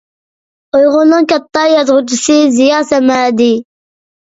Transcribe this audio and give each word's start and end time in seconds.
ئۇيغۇرنىڭ 0.79 1.27
كاتتا 1.33 1.67
يازغۇچىسى 1.73 2.39
زىيا 2.59 2.83
سەمەدى. 2.95 3.53